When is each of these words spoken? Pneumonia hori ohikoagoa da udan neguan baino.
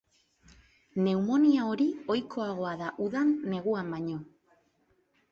Pneumonia 1.01 1.65
hori 1.73 1.85
ohikoagoa 2.13 2.71
da 2.79 2.87
udan 3.09 3.29
neguan 3.53 3.93
baino. 3.97 4.17